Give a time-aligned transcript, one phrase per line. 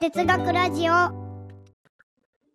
[0.00, 0.92] 哲学ラジオ。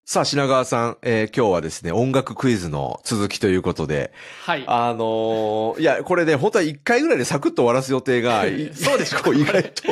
[0.05, 4.11] さあ、品川さん、えー今日はですね、音楽クイズの続きということで、
[4.43, 4.63] はい。
[4.67, 9.83] あのーいや、これね、本当は1回ぐらいでサクッと終わらす予定が、 いそうでしょこう意外と、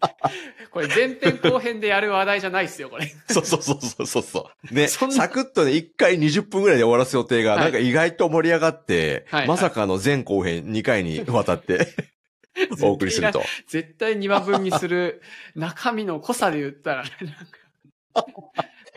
[0.70, 3.12] これ前編後編でやる話題じゃないっすよ、これ。
[3.30, 4.74] そうそうそうそうそうそう。
[4.74, 11.88] ね、サクッとね、1回20分ぐらいで終わらす予定が、はいなんか意外と盛り上がって、はいまさかの前後編2回にわたって
[12.82, 13.42] お送りすると。
[13.66, 15.22] 絶対2話分にする
[15.54, 17.04] 中身の濃さで言ったら、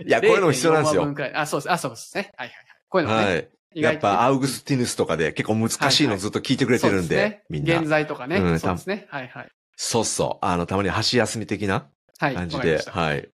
[0.05, 1.71] いや、こういうのも必要なんです0.4話よあ、そうです。
[1.71, 2.31] あ、そうですね。
[2.35, 2.65] はいはいはい。
[2.89, 3.25] こういうのね。
[3.25, 3.47] はい。
[3.73, 7.87] やっぱ、アウグスティヌスとかで結構難しいのずっと聞いてくれてるんで、そうすねみんな現。
[7.87, 8.37] 在とかね。
[8.37, 9.07] うんそうですね。
[9.09, 9.47] はいはい。
[9.77, 10.45] そうそう。
[10.45, 11.87] あの、たまに箸休み的な
[12.19, 12.35] はい。
[12.35, 13.29] 感じで、はい。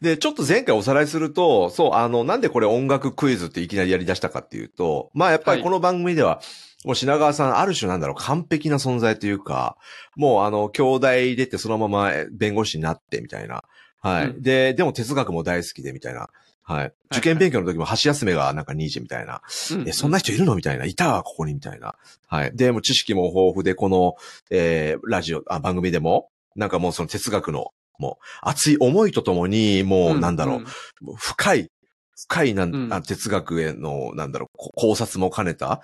[0.00, 6.40] で、ちょっと前回おさらいすると、そう、あの、なんでこれ音楽クイズっていきなりやり出したかっていうと、まあやっぱりこの番組では、
[6.86, 9.76] もう品川さん、ある種なんだろう、完璧な存在というか、
[10.14, 13.64] もうあの、兄弟出てそのまま弁護士になってみたいな。
[14.00, 14.26] はい。
[14.28, 16.28] うんで、でも哲学も大好きでみたいな。
[16.62, 16.92] はい。
[17.10, 19.42] 受験勉強の時も箸休めがなんか2時みたいな。
[19.72, 20.84] うんえ、そんな人いるのみたいな。
[20.84, 21.96] いたわ、ここに、みたいな。
[22.28, 22.56] はい。
[22.56, 24.14] で、もう知識も豊富で、この、
[24.50, 30.58] えー、ラジオ、あ、番組でも、なんかもうその哲学の、もう、熱い思いとともに、もう、なんだろ
[31.00, 31.70] う、もう深い、
[32.16, 35.82] 深いなん、うんあ哲学への、なんだろう、こ考察も兼ねた、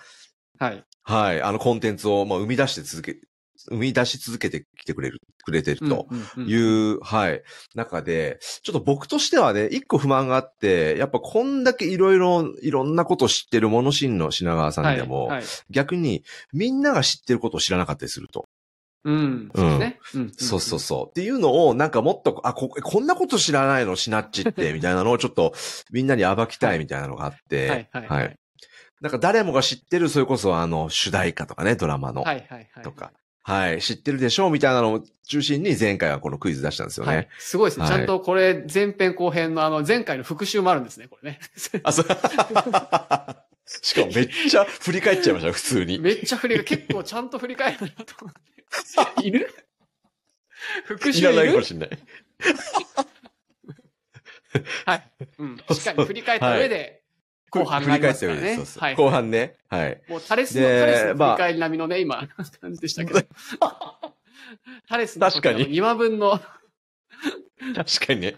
[0.63, 0.85] はい。
[1.03, 3.17] はい、あのコンテンツを、もう生み出して続け、
[3.69, 6.07] 生み出し続けてきてくれる、くれてると。
[6.11, 7.43] うんうんいうんう、はい、
[7.75, 16.23] 中で、ちょっと僕としてはね、一個不満があって、やっぱこんだけいろいろ、いろんなこと知ってる物心の品川さんでも、はいはい逆に
[16.53, 18.47] みんなが知ってることを知らなかったりすると。
[19.05, 19.51] うん。
[19.55, 19.99] そうですね。
[20.15, 21.09] うんそうそうそう。
[21.09, 25.53] っていうのを、なんかもっと、あ、こ、こんなこと知らないの、シナッチって、みたいなのをちょっと、
[25.91, 28.37] みんなに暴きたいみたいなのがあって、 はいはいはい。
[29.03, 32.85] なんか誰もが知ってる、それこそあの、主題歌とかね、ドラマの、はいはいはい。
[32.85, 33.13] とか。
[33.43, 37.13] はい、知ってるでしょうみたいなのを中心に前回はこのクイズ出したんですよね。
[37.13, 37.29] はい。
[37.41, 37.87] すごいですね。
[37.87, 41.41] はいちゃんとこれ、前編後編のあの、前回の復習もあるんですね、これね。
[41.83, 42.07] あ、そう。
[43.67, 45.99] しかもめっちゃ振り返っちゃいました、普通に。
[45.99, 48.35] めっちゃ振りが、結構ちゃんと振り返るなと思っ
[49.21, 49.27] て。
[49.27, 49.53] いる？
[50.85, 51.91] 復習いいらないかもるしれない。
[54.87, 55.13] はい。
[55.39, 55.57] うん。
[55.57, 57.02] しっかり振り返った上で、
[57.53, 59.55] 後半がありますからねそうそうはい後半ね。
[59.69, 60.03] はい。
[60.09, 62.27] もうタレスの、でタレスの振まあり返り並みのね、今、
[62.61, 63.21] 感じでしたけど。
[64.89, 66.41] タレスの確かに2話分の、
[67.77, 68.37] 確かにね。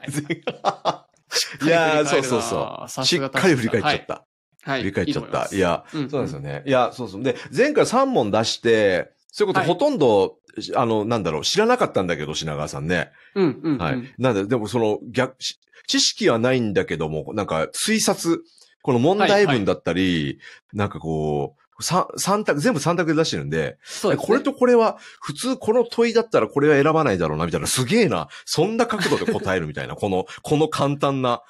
[1.63, 3.05] いいやー、そうそうそう。
[3.05, 4.27] しっかり振り返っちゃった。
[4.63, 4.81] はい。
[4.81, 5.49] 振り返っちゃった。
[5.51, 6.63] いいいや、うんそうなんですよね。
[6.67, 7.23] いや、そうそう。
[7.23, 10.39] で、前回3問出して、そういうことはいほとんど、
[10.77, 13.11] あの、なんだろう、知らなかったんだけど、品川さんね。
[13.35, 13.79] うん、うん。
[13.79, 13.95] はい。
[13.95, 18.39] うんなんで、でもその、逆、し知識はないんだけども、なんか、推察、
[18.85, 20.41] この問題文だったり、
[20.75, 24.27] なんかこう、三、三択、全部三択で出してるんで、そうですね。
[24.27, 31.43] これとこれは、普通この問いだったらこれは選ばないだろうな、みたいな、すげえな、そんな角度で答えるみたいな、 この、この簡単な、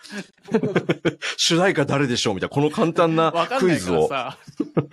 [1.36, 4.06] 主題歌誰でしょうみたいな、この簡単なわかんないクイズを。
[4.06, 4.38] からさ。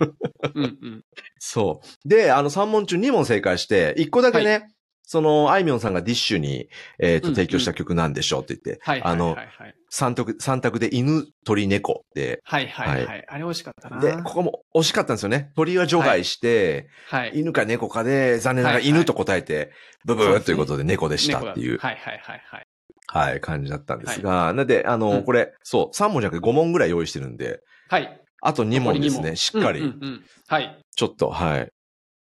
[0.52, 1.04] うん、うん。
[1.38, 2.08] そう。
[2.08, 4.58] で、あの3問中2問正解して、1個だけね、は
[5.04, 6.68] その、あいみょんさんがディッシュに、
[6.98, 9.74] えっ、と、うん提供した曲なんでしょうって言って、はい、はい、あのはい、はい。
[9.90, 13.24] 三択、三択で犬、鳥、猫で、はい、はい、ははい。
[13.28, 14.00] あれ美味しかったな。
[14.00, 15.52] で、ここも惜しかったんですよね。
[15.56, 17.32] 鳥は除外して、はい。
[17.34, 19.72] 犬か猫かで、残念ながらはい犬と答えて、
[20.04, 22.66] ブブーということで猫でしたっていう、はい、はい、はい、はい。
[23.08, 27.60] はい、感じだったんですが、なんで、あの、うんこれ、そう、3問じゃなくて5問ぐらい用意してるんで、
[27.90, 28.18] はい。
[28.40, 30.82] あと2問ですね、しっかり、うんはい。
[30.96, 31.68] ちょっと、はい、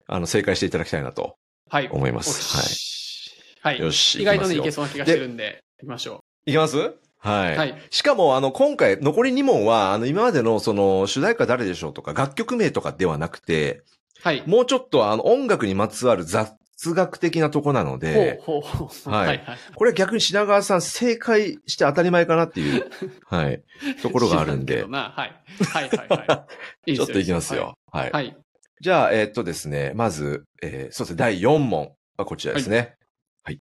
[0.08, 1.36] あの、正解していただきたいなと
[1.70, 1.90] はい。
[1.92, 3.62] 思います。
[3.62, 3.76] はい。
[3.76, 3.86] はい。
[3.86, 6.52] よし意外とね、いけそうな気がしてるんで、行きましょい。
[6.52, 6.78] いきます？
[6.78, 7.56] はい。
[7.56, 7.58] う。
[7.58, 7.82] はい。
[7.90, 13.84] しかも、あの、今回、残り2問は、あの、今までの、その、主題歌誰でしょうとか、楽曲名とかではなくて、
[14.24, 14.44] はい。
[14.46, 19.14] もうちょっと、あの、音楽にまつわる雑学的なとこなので、ほうほうほう。
[19.14, 19.38] はいはい。
[19.40, 19.58] はい。
[19.76, 22.90] これは逆に品川さん正解して当たり前かなっていう、
[23.28, 23.64] はい、
[24.02, 25.36] ところがあるんで知らけど、なはい。
[25.66, 26.46] はい、はい、は
[26.86, 26.92] い。
[26.92, 27.78] いいちょっといきますよ。。
[27.92, 28.12] はい。
[28.12, 28.38] はい。
[28.80, 32.96] はいじゃあ、えーっとですね、まず、えーそうですね、第4問はこちらですね。
[33.44, 33.60] はい。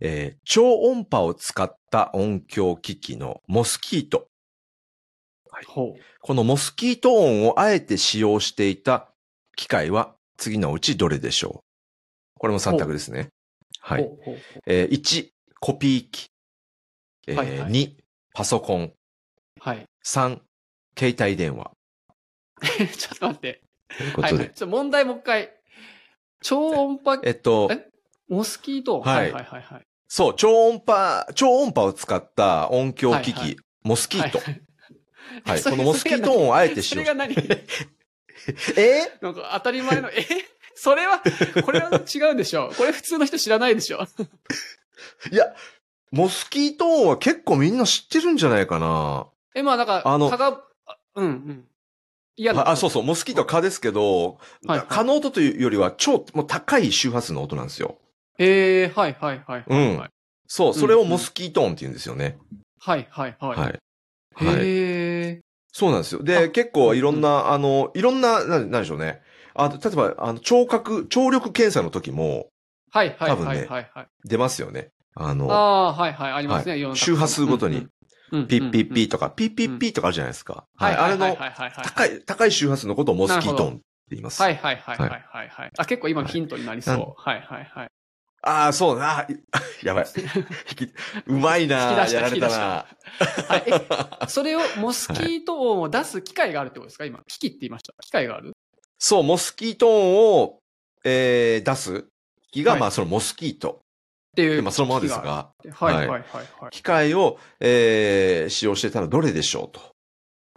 [0.00, 4.26] えー超音波を使った音響機器のモスキート。
[5.66, 6.00] ほう。
[6.22, 9.12] このモスキート音をあえて使用していた
[9.56, 11.62] 機械は次のうちどれでしょ
[12.36, 12.38] う？
[12.38, 13.28] これも3択ですね。
[13.80, 14.08] はい。
[14.66, 15.28] えー1、
[15.60, 16.28] コピー機。
[17.26, 17.94] えーはいはい2、
[18.32, 18.92] パソコン。
[19.60, 19.84] はい。
[20.06, 20.40] 3、
[20.98, 21.70] 携帯電話。
[22.96, 23.60] ちょっと待って。
[23.96, 24.34] ということで。
[24.34, 24.54] はいはい。
[24.54, 25.50] ちょ、問題もう一回。
[26.40, 27.88] 超音波、えっと、え？
[28.28, 29.00] モスキート？
[29.00, 29.86] はいはいはいはいはい。
[30.06, 34.38] そう、超音波、超音波を使った音響機器、はいはいモスキート。
[34.38, 34.44] は
[35.44, 35.62] はいい。
[35.62, 37.34] それこのモスキート音をあえて使用しそれが何？
[38.76, 39.18] え？
[39.20, 40.26] なんか当たり前の、え？
[40.74, 41.20] それは、
[41.64, 42.70] これは違うでしょ。
[42.76, 44.06] これ普通の人知らないでしょ。
[45.32, 45.52] いや、
[46.12, 49.26] モスキート音は結構みんな知ってるんじゃないかな。
[49.56, 51.68] え、まあ、だから、あの蚊が、あうんうん。
[52.38, 57.98] 嫌なあ、あそうそう、モスキートは蚊ですけど、はいはい蚊の音というよりは超、もう高い周波数の音なんですよ。
[58.38, 59.64] ええはいはいはいはい。
[59.68, 60.10] うんはい
[60.46, 62.38] そう、それをモスキート音って言うんですよね。
[62.80, 63.58] はいはいはい。
[63.58, 63.78] はい。
[64.34, 64.56] はい。
[64.56, 65.40] へえ。
[65.72, 66.22] そうなんですよ。
[66.22, 69.20] で、あ結構いろんな、あの、いろんな、ななんでしょうね。
[69.54, 72.46] あ例えば、あの、聴覚、聴力検査の時も
[72.90, 74.08] はいはいはいはいはい。
[74.24, 74.88] 出ますよね。
[75.14, 76.82] あの、ああー、はいはい、ありますね。
[76.82, 77.90] はい周波数ごとに、うんうん
[78.30, 80.66] ピッピッピーーとか、ピッピッピーとかあるじゃないですか。
[80.76, 80.96] ははいい。
[80.96, 81.36] あれの。
[81.84, 84.40] 高い、高い周波数のことをモスキート音って言います。
[84.42, 85.70] はいはいはいはいはいはい。
[85.78, 86.96] あ、結構今のヒントになりそう。
[87.16, 87.88] はいはいはいはい。
[88.42, 89.20] ああ、そうだ。
[89.20, 89.38] あー
[89.86, 90.06] やばい。
[90.70, 90.92] 引き、
[91.26, 92.54] うまいな引き出したやられたな
[93.48, 93.64] はい
[94.22, 97.04] え それを、モスキート音を出す機械があるってことですか？
[97.04, 97.94] 今、機器って言いました。
[98.00, 98.52] 機械がある？
[98.98, 100.60] そう、モスキート音を、
[101.04, 102.06] えー、出す
[102.52, 103.80] 機が、はいまあ、そのモスキート。
[104.38, 104.62] っていう。
[104.62, 105.50] まあ、そのままですが。
[105.72, 106.22] はいはいはい
[106.60, 106.70] はい。
[106.70, 109.80] 機械を、えー、使用してたらどれでしょうと。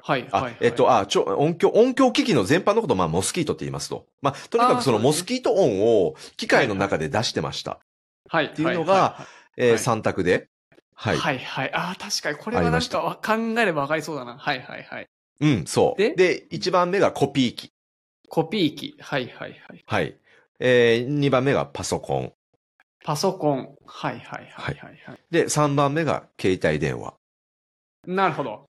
[0.03, 4.07] はいはいえっと、あ、ちょ、音響、音響機器の全般のことを、まあ、モスキートって言いますと。
[4.21, 7.79] まあ、とにかくそのモスキート音を機械の中で出してました。
[8.27, 10.47] はい、っていうのがはえー、はい3択で。
[10.95, 11.17] はい。
[11.17, 11.73] はいはい。
[11.73, 14.37] ああ、確かに、これはなんかわ考えればわかりそうだな。
[14.37, 15.07] はいはいはい。
[15.39, 16.01] うん、そう。
[16.01, 16.15] で？
[16.15, 17.71] で、1番目がコピー機。
[18.27, 18.95] コピー機。
[18.99, 19.83] はいはいはい。
[19.85, 20.17] はい。
[20.59, 22.33] えー、2番目がパソコン。
[23.03, 23.75] パソコン。
[23.85, 25.19] はいはいはいはいはい。
[25.31, 27.13] で、3番目が携帯電話。
[28.07, 28.67] なるほど。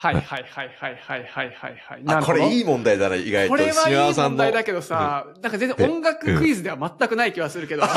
[0.00, 2.24] はいはいはいはいはいはいはいはい。
[2.24, 3.50] これいい問題だな、意外と。
[3.50, 7.82] これはい島い問題だけどさ、なんか全然音楽クイズでは全くない気はするけど。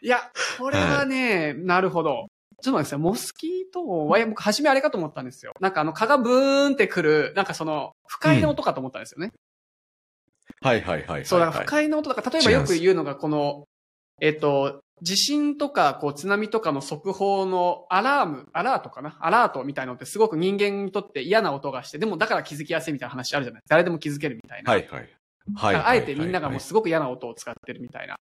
[0.00, 2.28] いや、これはね、なるほど。
[2.62, 2.98] ちょっと待ってください。
[2.98, 5.52] モスキート音は、僕初めあれかと思ったんですよ。
[5.60, 9.32] なんかあの蚊がブーンってくる、なんかその、不快な音かと思ったんですよね。
[10.62, 11.24] はいはいはいはい。
[11.26, 13.67] そう、だ不快な音だから、例えばよく言うのが、この、
[14.20, 19.16] えっと、地震とか、こう、津波とかの速報のアラーム、アラートかな？
[19.20, 24.72] アラートみたいなのってすごく人間にとって嫌な音がして、でもだから気づきやすいみたいな話あるじゃない誰でも気づけるみたいな。
[24.72, 25.00] はいはい。
[25.00, 25.08] はい
[25.50, 28.16] だからあえてみんながもうすごく嫌な音を使ってるみたいな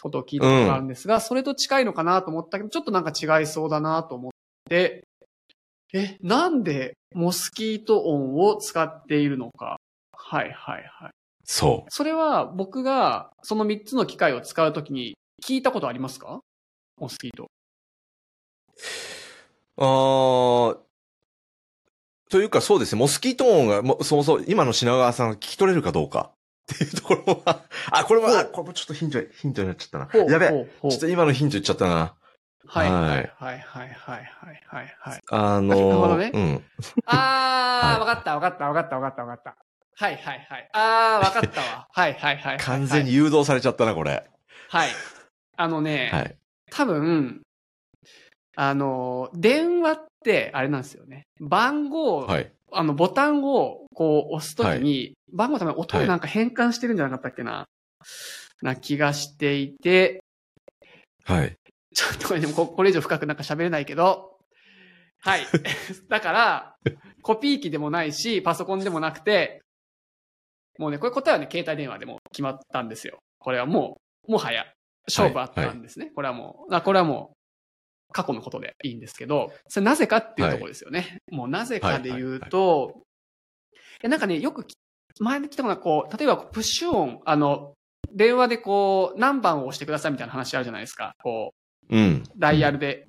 [0.00, 4.32] ことを聞いたことがあるんですが、それと近いのかなと思ったけど、ちょっとなんか違いそうだなと思っ
[4.70, 5.04] て、
[5.92, 9.76] え、なんでモスキート音を使っているのか？
[10.16, 11.10] はいはいはい。
[11.44, 16.40] そそれは僕がその3つの機械を使うときに聞いたことありますか？
[16.98, 17.50] モスキート。
[19.76, 20.76] ああ、
[22.30, 26.30] というかそうですね、モスキート音が、もそもそも今の品川さんが聞き取れるかどうか
[26.72, 30.24] っていうところは、あ、これも、あ、これもちょっとヒント、ヒントになっちゃったな。
[30.32, 32.14] やべえ、ちょっと今のヒント言っちゃったな。
[32.66, 32.90] はい。
[32.90, 33.32] はい。
[33.36, 33.58] はい。
[33.58, 33.90] はい。
[33.90, 34.30] はい。
[34.66, 34.96] はい。
[35.00, 35.20] はい。
[35.28, 36.30] あのー、 なるほどね。
[36.32, 36.64] うん。
[37.06, 39.56] あー、わ、かった、わかった、わかった、わかった、わかった。
[40.04, 40.70] はい、はい、はい。
[40.72, 41.88] あー、わかったわ。
[41.92, 42.58] はい、はい、はい。
[42.58, 44.24] 完全に誘導されちゃったな、これ。
[44.70, 44.90] はい。
[45.56, 46.36] あのね、はい。
[46.70, 47.42] 多分、
[48.56, 51.26] あの、電話って、あれなんですよね。
[51.40, 52.52] 番号、はい。
[52.72, 57.66] あの、ボタンを、こう、押すときに、番号のために音をなんか変換してるんじゃなかったっけな、
[58.62, 60.22] な気がしていて、
[61.24, 61.56] はい。
[61.94, 64.38] ちょっとこれでもこ、これ以上深くなんか喋れないけど、
[65.20, 65.46] はい。
[66.08, 66.76] だから、
[67.22, 69.62] コピー機でもないし、パソコンでもなくて、
[70.78, 73.18] もうね、これ答えはね、携帯電話でも決まったんですよ。
[73.38, 74.66] これはもう、もはや、
[75.06, 76.10] 勝負あったんですね。
[76.14, 81.18] これはもう、あこれはもう、過去のことでいいんですけど、それなぜかっていうところですよね。
[81.30, 83.02] もうなぜかで言うと、
[84.02, 84.74] えなんかね、よくき
[85.18, 87.74] 前に来たのが、こう、例えばプッシュ音、あの、
[88.12, 91.14] 電話でこう、何番を押してくださいみたいな話あるじゃないですか。
[91.22, 91.54] こ
[91.90, 92.22] う、うん。
[92.36, 93.06] ダイヤルで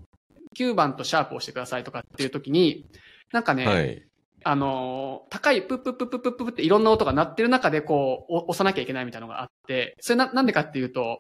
[0.58, 2.86] 9番とシャープを押してくださいとかっていう時に、
[3.32, 4.04] なんかね、はい。
[4.46, 11.18] あのー高いプップップップップップッっていろんな音が鳴ってる中でこう、お押さなきゃいけないみたいなのがあって、それな、なんでかっていうと。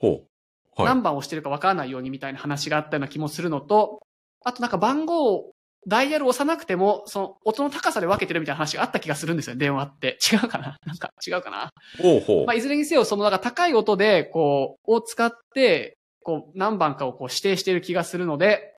[0.78, 4.02] 何番押してるかわからないようにみたいな話があったような気もするのと、
[4.44, 5.52] あとなんか番号を、
[5.86, 10.18] ダイヤル押さなくても、その音の高さで分けてるみたいな話があった気がするんですよ、電話って。
[10.32, 10.78] 違うかな？
[10.86, 11.72] なんか違うかな？
[12.02, 12.56] ほうほうまあ、。
[12.56, 18.78] いずれにせよ、その、なんか高い音で、こう、を使って、こう、何番かをこう指定している気がするので、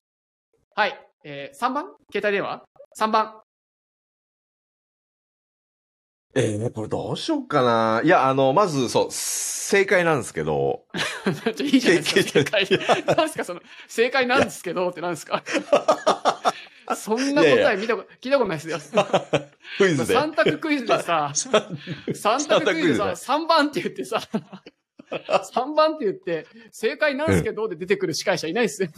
[0.74, 1.00] はい。
[1.24, 1.86] えー、3番？
[2.12, 2.64] 携帯電話
[3.00, 3.40] ?3 番。
[6.38, 8.02] えー、これどうしようかな。
[8.04, 10.84] いや、あの、まず、そう、正解なんですけど、
[11.60, 13.06] いいじゃないですか、正携解。
[13.16, 15.42] なんですか、その、正解なんですけど、ってなんですか
[16.94, 18.80] そんな答え見たこと、聞いたことないですよ。
[19.80, 20.14] クイズで。
[20.14, 24.22] 三択クイズでさ、三択クイズでさ、3番って言ってさ、
[25.10, 28.90] 3番って言って、正解なんすけどで出てくる司会者いないですよ。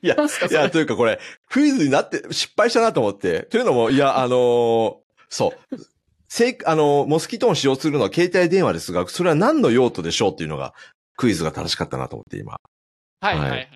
[0.00, 1.18] いやいや、というかこれ、
[1.50, 3.42] クイズになって、失敗したなと思って。
[3.42, 5.76] というのも、いや、あのーそう。
[6.28, 10.74] せい、あのーモスキートを使用するのは携帯電話ですが、それは何の用途でしょうっていうのが、
[11.16, 12.58] クイズが正しかったなと思って、今。
[13.20, 13.68] はいはいはいはい。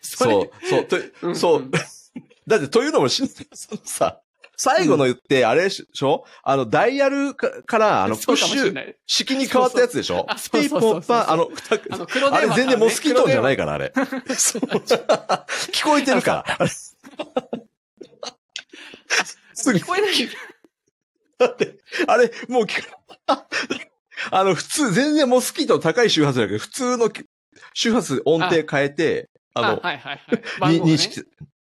[0.00, 1.70] そう、そう、とうんそううん
[2.48, 4.22] だって、というのも、しそのさ、
[4.56, 6.24] 最後の言って、あれでしょ？
[6.42, 8.94] あの、ダイヤルかから、あの、プッシュ。
[9.06, 10.26] 式に変わったやつでしょ？
[10.30, 13.92] そうそうピーそうあの、二あの、黒電話あれ全然モスキートーンじゃないかから、あれ。
[14.34, 16.66] そう聞こえてるから。
[19.54, 20.12] 聞こえない。
[21.38, 22.66] だって、あれ、もう
[24.30, 27.10] あの、普通、全然モスキートの高い周波数だけど、普通の
[27.74, 30.20] 周波数音程変えて、あの、はいはい
[30.60, 30.80] はい。
[30.80, 31.26] 認識す、そう、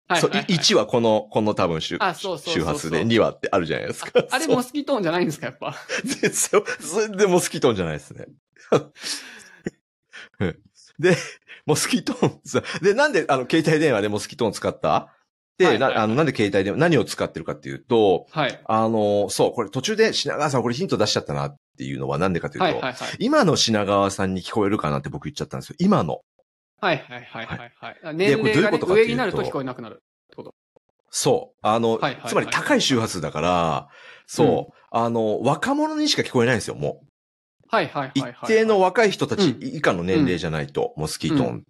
[0.08, 0.46] はいはいはい。
[0.56, 2.64] 1はこの、この多分周あそうそうそうそう。
[2.64, 4.12] 周波数で、2はってあるじゃないですか。
[4.32, 5.76] あれモスキートーンじゃないんですか、やっぱ。
[6.04, 6.64] 全然、
[7.08, 8.26] 全然モスキートーンじゃないですね。
[10.40, 10.60] うん。
[11.00, 11.16] で、
[11.66, 15.14] モスキートーンさ、で、なんで、あの、携帯電話でモスキートーン使った？
[15.62, 18.62] で、はいはいはいな、あの、なんで携帯電話、何を使ってるかっていうと、はい。
[18.66, 22.96] あの、そう、これ途中で品川さんこれヒント出しちゃったなっていうのはなんでかというと、はいはいはい。
[23.20, 25.76] 今の品川さんに聞こえるかなって僕言っちゃったんですよ。
[25.80, 26.22] 今の。
[26.80, 27.96] はいはいはいはいはい。
[28.06, 29.98] いう年齢がね上になると聞こえなくなるっ
[30.30, 30.56] てこと。
[31.12, 31.58] そう。
[31.62, 33.88] あの、はいはいはいつまり高い周波数だから、
[34.26, 37.08] そう、あの、若者にしか聞こえないんですよ、もう。
[37.68, 38.36] はいはいはいはい。
[38.44, 41.66] 一定の若い人たちうん以下の年齢じゃないと、モスキートーンって。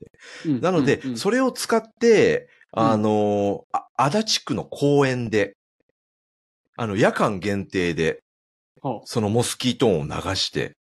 [0.49, 5.57] うん、なので、うんうんそれを使って、うんあの、あ足立区の公園で、
[6.77, 8.23] あの、夜間限定で、
[8.81, 10.77] はそのモスキートーンを流して、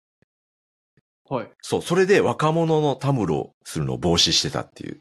[1.28, 1.50] あはい。
[1.62, 5.00] そう、それで若者のたむろするのを防止してたっていう。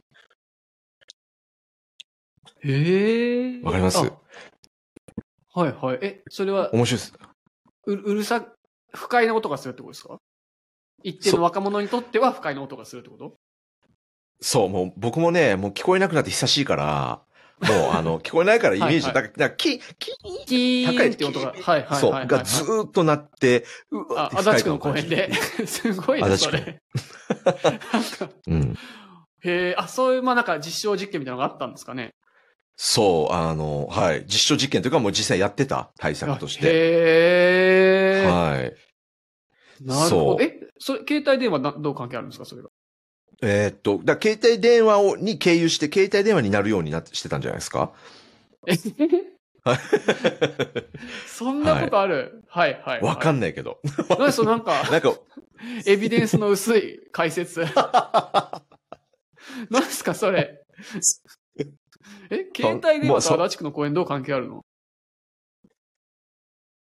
[2.61, 3.61] へえ。
[3.61, 3.97] わかります？
[3.99, 5.99] あはいはい。
[6.01, 7.13] え、それは、面白いです。
[7.85, 8.45] ううるさ、
[8.93, 10.17] 不快な音がするってことですか？
[11.03, 13.35] 一定の若者にとっては不快な音がするってこと？
[14.41, 17.21] そう、もう僕もね、もう聞こえなくなって久しいから、
[17.61, 20.11] もう あの、聞こえないからイメージ、はいはいだから、キキ
[20.45, 21.47] キー高いンって音が。
[21.47, 22.27] はいはいはいそう、はい。
[22.27, 25.31] がずーっと鳴って、うわ足立区の公園で。
[25.67, 26.81] すごいな、それ。
[28.47, 28.75] うん。
[29.43, 32.13] へえ、あ、そういう、まあなんか実証実験みたいなのがあったんですかね？
[32.81, 34.23] そう、あの、はい。
[34.25, 36.67] 実証実験というかもう実際やってた対策として。
[36.67, 38.25] へえ。
[38.25, 39.85] はい。
[39.85, 40.43] なるほど。
[40.43, 42.69] え、それ、携帯電話などう関係あるんですか、それが。
[43.41, 47.91] えーっと、だ携帯電話をに経由して、携帯電話になるようになってしてたんじゃないですか？
[48.67, 48.73] え
[51.27, 52.43] そんなことある？
[52.47, 53.01] はいはい。
[53.01, 53.79] わかんんないけど。
[54.17, 54.33] ない。
[54.33, 55.13] そのなんか、 なんか、
[55.85, 57.65] エビデンスの薄い解説。
[59.69, 60.61] なんすか、それ？
[62.29, 64.61] え、携帯電話と足立区の公園どう関係あるの？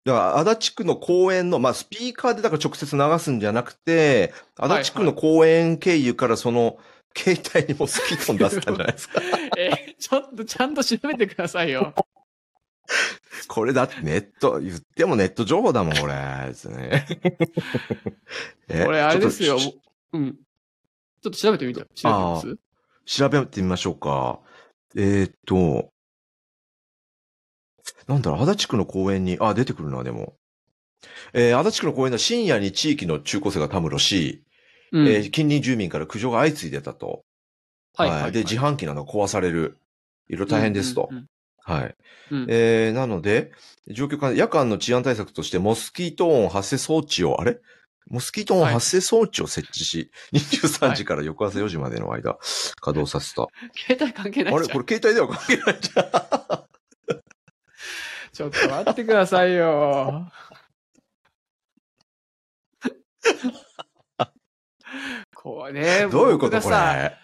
[0.08, 6.78] だから、足立区の公園の、まあ、スピーカーでだから直接流すんじゃなくて、足立区の公園経由からその、
[7.16, 9.22] 携帯にもスキートン出せたんじゃないですか？
[9.58, 11.94] え、ちょっとちゃんと調べてくださいよ。
[13.50, 16.14] これだってネット、言ってもネット情報だもん、これ。
[16.48, 17.06] ですね。
[18.70, 19.58] えこれあれですよ。
[20.14, 20.34] うん。
[20.36, 21.82] ちょっと調べてみて。
[21.82, 22.58] 調べてみます？
[23.06, 24.40] 調べてみましょうか。
[24.96, 25.92] えーっと、
[28.08, 30.36] なんだろう、足立区の公園に、あ、出てくるな、でも。
[31.34, 34.44] えー足立区の公園の深夜に地域の中高生がたむろし、
[34.92, 35.08] うん。
[35.08, 37.24] えー近隣住民から苦情が相次いでたと。
[37.96, 38.32] はいはいはい。
[38.32, 39.78] で、自販機などが壊される。
[40.30, 41.08] いろいろ大変ですと。
[41.12, 41.26] うんうん
[41.68, 41.96] はい。
[42.32, 43.52] うんうんえー、なので、
[43.90, 47.60] 状況か、夜間の治安対策として、モスキート音発生装置を、あれ？
[48.10, 52.36] モスキート音発生装置を設置し、23時から翌朝4時までの間、
[52.80, 53.48] 稼働させた。
[53.76, 54.82] 携帯関係ないあれじゃん。
[54.82, 56.77] これ携帯では関係ないじゃん。
[58.34, 60.30] ちょっと待ってくださいよ。
[65.36, 67.18] こうね、どういうことこれ？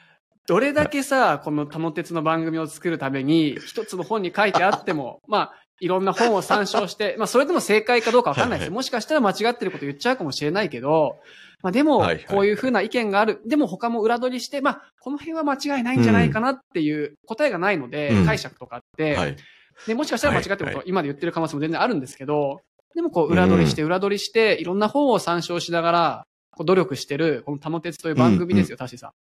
[0.47, 8.71] どれだけさ、このタモ鉄の番組を作るために、一つの本に書いてあっても、まあ、いろんな本を参照して、まあ、それでも正解かどうかわかんないです。
[8.71, 11.17] もしかしたら間違ってること言っちゃうかもしれないけど、
[11.61, 13.41] まあ、でもこういうふうな意見がある。
[13.45, 19.37] でも他も裏取りして、まあ、この辺は間違いないんじゃないかなっていう答えがないので、うん解釈とかって、はい。
[19.87, 22.61] で、もしかしたら間違ってること今で言ってる可能性も全然あるんですけど、
[22.95, 29.11] でもこう裏取りして裏取りして、いろんな本を参照しながら、こう努力してる、このタモ鉄という番組ですよ、タシさん。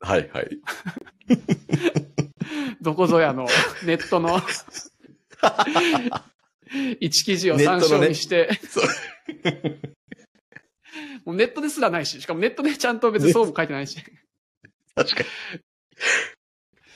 [0.00, 0.58] はい、はい。
[2.82, 3.46] どこぞやの
[3.86, 4.40] ネットの
[7.00, 8.84] 一記事を参照にして、そう
[11.24, 14.02] もうネットですらないし、しかもネットでちゃんと別にそうも書いてないし。
[14.94, 15.26] 確かに。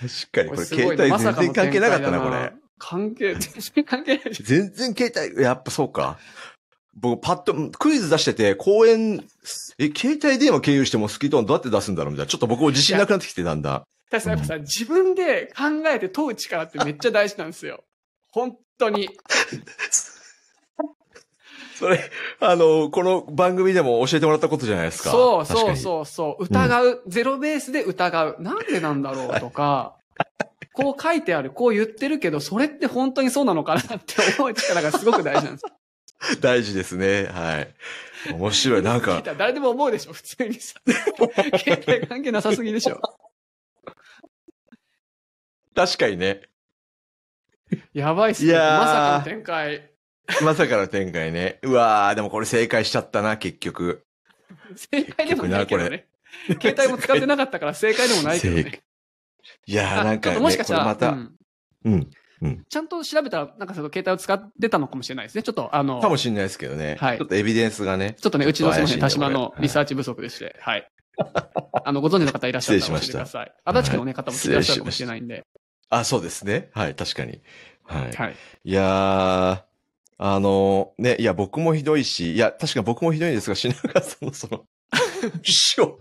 [0.09, 2.53] 確かに、これ携帯まさかの全然関係なかったな、これ。
[2.79, 3.41] 関係、全
[3.75, 4.43] 然関係ないし。
[4.43, 6.19] 全然携帯、やっぱそうか。
[6.95, 9.25] 僕、パッと、クイズ出してて、公園、
[9.79, 12.13] え、携帯電話経由してモスキート音どうやって出すんだろう？
[12.13, 12.31] みたいな。
[12.31, 13.83] ちょっと僕も自信なくなってきて、だんだん。
[14.11, 17.85] 確かにやっぱさ、自分で考えて問う力ってめっちゃ大事なんですよ。
[18.33, 19.11] 本当に。
[21.79, 25.11] それ、あの、この番組でも教えてもらったことじゃないですか。
[25.11, 25.77] そうそうう。
[25.77, 26.45] そうそう。
[26.45, 28.37] 疑う、ゼロベースで疑う。
[28.41, 29.97] なんでなんだろうとか、
[30.77, 35.65] こう書いてある、こう言ってるけど、それって本当にそうなのかなって思う力がすごく大事なんです。
[36.41, 37.25] 大事ですね。
[37.33, 38.33] はい。
[38.35, 38.83] 面白い。
[38.83, 40.79] なんか、誰でも思うでしょ、普通にさ。
[41.59, 43.01] 携帯関係なさすぎでしょ。
[45.75, 46.43] 確かにね。
[47.95, 48.53] やばいっすね。
[48.53, 49.91] まさかの展開。
[50.43, 51.59] まさかの展開ね。
[51.63, 54.05] うわー、でもこれ正解しちゃったな、結局。
[54.75, 56.07] 正解でもないけど結ね。
[56.61, 58.83] 携帯も使ってなかったから正解でもないけど正ね。
[59.67, 61.15] いやー、あなんか、ね、ちょっともしかしたら、また、う
[61.91, 62.11] ん
[62.43, 62.65] うん。
[62.69, 65.43] ちゃんと調べたら、なんかその携帯を使ってたのかもしれないですね。
[65.43, 66.97] ちょっとあの、かもしれないですけどね。
[67.01, 68.17] はいちょっとエビデンスがね。
[68.21, 70.89] ちょっとね、うちのすみません、田島のリサーチ不足でして、はい。
[71.85, 73.53] あの、ご存知の方いらっしゃったら教えてください。
[73.65, 75.45] 足立区のね、方も聞いてらっしゃるかもしれないんで。
[75.89, 76.71] あ、そうですね。
[76.75, 77.41] はい、確かに。
[77.85, 78.13] はい。
[78.13, 78.37] はい。
[78.65, 79.63] いやー、
[80.19, 84.65] あのね、いや、僕もひどいし、いや、確かに僕もひどいんですが、品川さんのその、
[85.43, 85.99] 師匠。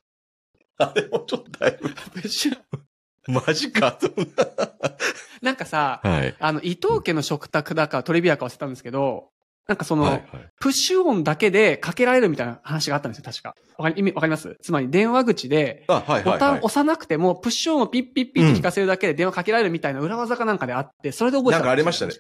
[0.78, 1.90] あれもちょっとだいぶ、
[3.28, 3.98] マジか
[5.42, 6.10] なんかさ、た。
[6.10, 6.36] はい。
[6.40, 9.30] あの、伊藤家の食卓だかトリビアか忘れたんですけど、
[9.68, 10.24] なんかその、はい、はい。
[10.60, 13.56] プッシュ音だけでかけられるみたいな話があったんですよ、確か。
[13.78, 14.58] わかり、意味わかります？
[14.62, 16.24] つまり電話口で、あ、はい、はい、はい。
[16.34, 22.14] ボタン押さなくても、プッシュ音をピッピッピッって聞かせるだけで電話かけられるみたいな裏技かなんかであって、それで覚えてたなんかありましたね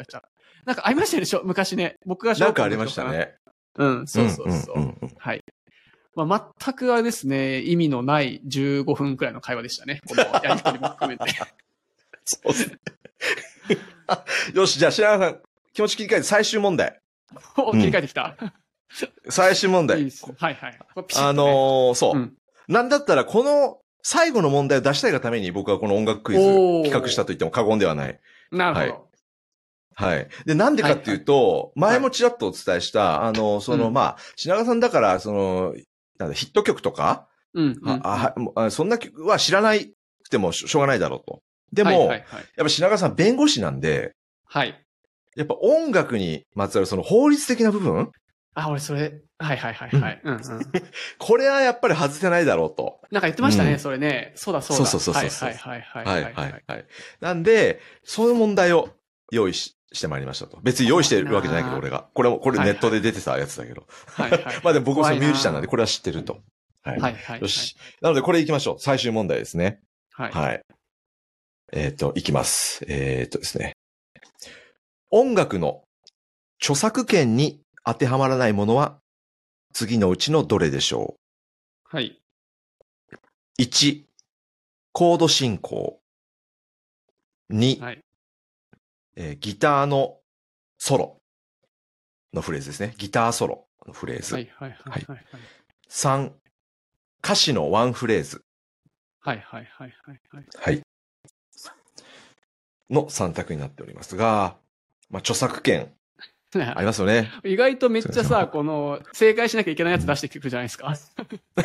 [0.65, 1.97] なんかありましたでしょ昔ね。
[2.05, 2.75] 僕がなんかあり。
[2.77, 3.35] ましたね。
[3.77, 4.79] うん、そうそうそう。
[4.79, 5.43] んんんうんはい。
[6.15, 10.01] まあ、全くあれですね、意味のない15分くらいの会話でしたね。
[10.07, 11.25] このやりとりも含めて。
[12.23, 12.79] そうですね。
[14.53, 15.41] よし、じゃあ、白川さん、
[15.73, 16.99] 気持ち切り替えて最終問題。
[17.57, 18.37] お、切り替えてきた。
[19.29, 20.11] 最終問題いいで。
[20.11, 20.25] す。
[20.25, 20.79] はいはい。
[20.93, 22.33] これピシッとあねのーそう、うん
[22.67, 26.43] なんだったら、この最後の問題を出したいがために僕はこの音楽クイズ
[26.83, 28.19] 企画したと言っても過言ではない。
[28.51, 29.09] なるほど。
[29.97, 30.27] はい。
[30.45, 35.75] で、なんでかっていうと、前もちらっとお伝えした、あの、その、うんまあ、品川さんだから、その、
[36.17, 37.79] なんだ、ヒット曲とか、うん。
[37.81, 39.93] うんああそんな曲は知らない
[40.23, 41.41] くてもしょうがないだろうと。
[41.71, 42.19] でも、はいはいはい。
[42.19, 44.13] やっぱ品川さん弁護士なんで、
[44.45, 44.79] はい。
[45.35, 48.11] やっぱ音楽にまつわるその法律的な部分？
[48.53, 50.21] あ、俺それ、はいはいはいはい。
[50.23, 50.41] うんうん。
[51.19, 53.01] これはやっぱり外せないだろうと。
[53.11, 54.31] なんか言ってましたね、うんそれね。
[54.35, 54.85] そうだそうだ。
[54.85, 56.85] そうそうそうそうはいはいはいははいいはいはい。
[57.19, 58.89] なんで、そういう問題を
[59.31, 60.59] 用意ししてまいりましたと。
[60.61, 62.07] 別に用意してるわけじゃないけど、俺が。
[62.13, 63.85] これも、これネットで出てたやつだけど。
[64.07, 64.41] はいはい。
[64.63, 66.41] まあでも僕もそのミュージシャンなんで、これは知ってると。
[66.83, 66.99] はい。
[66.99, 67.41] はいはい。
[67.41, 67.75] よし。
[68.01, 68.79] なので、これ行きましょう。
[68.79, 69.79] 最終問題ですね。
[70.11, 70.31] はい。
[70.31, 70.61] はい。
[71.73, 72.85] えっ、と、いきます。
[72.87, 73.73] えっ、とですね。
[75.11, 75.83] 音楽の
[76.61, 78.99] 著作権に当てはまらないものは、
[79.73, 81.15] 次のうちのどれでしょ
[81.83, 82.19] はい。
[83.11, 84.03] う ?1、
[84.93, 85.99] コード進行。
[87.51, 88.04] 2、はい。
[89.15, 90.17] えーギターの
[90.77, 91.21] ソロ
[92.33, 92.93] のフレーズですね。
[92.97, 94.33] ギターソロのフレーズ。
[94.33, 95.25] はいはいはいはい。
[95.89, 96.31] 3、
[97.23, 98.43] 歌詞のワンフレーズ。
[99.21, 100.45] はいはいはいはいはい。
[100.55, 100.81] はい。
[102.89, 104.57] の3択になっておりますが、
[105.09, 105.91] まあ、著作権
[106.53, 107.31] ありますよね。
[107.43, 110.93] 意外とめっちゃさ、この、正解しなきゃいけないやつ出してくるじゃないですか。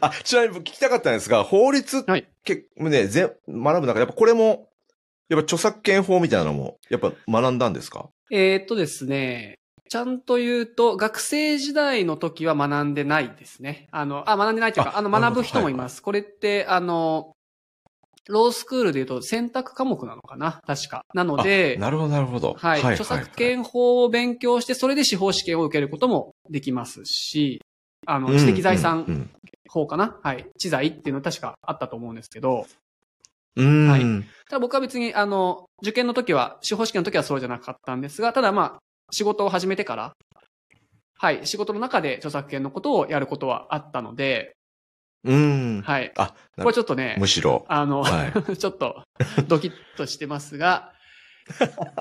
[0.00, 4.67] あ、ちなみに僕聞きたかったんですが、法律、はいけね、ぜ学ぶ中で、やっぱこれも、
[5.28, 8.08] やっぱ著作権法みたいなのも、やっぱ学んだんですか？
[8.30, 13.88] えーっとですね、ちゃんと言うと、学生時代の時は学んでないですね。
[13.90, 16.02] あの、あ、学んでないというか、あの、学ぶ人もいます。
[16.02, 17.32] これって、あの、
[18.28, 20.60] ロースクールで言うと選択科目なのかな？
[20.66, 21.00] 確か。
[21.14, 22.54] なので、なるほど、なるほど。
[22.58, 27.62] はい、著作権法を勉強して、それで司法試験を受けることもできますし、
[28.06, 29.30] あの、知的財産うん
[29.70, 30.46] 法かな、はい。
[30.58, 32.66] 知財っていうの確かあったと思うんですけど、
[33.56, 33.88] うん。
[33.88, 34.02] はい。
[34.48, 38.78] ただ僕は別に、あの、受験の時は、司法試験の時はそうじゃなかったんですが、ただまあ、
[39.10, 40.12] 仕事を始めてから、
[41.20, 44.52] はい、仕事の中で著作権のことをやることはあったので、
[45.24, 45.82] うん。
[45.82, 46.12] はい。
[46.16, 47.64] あ、これちょっとね、むしろ。
[47.68, 49.02] あの、はい、 ちょっと、
[49.48, 50.92] ドキッとしてますが、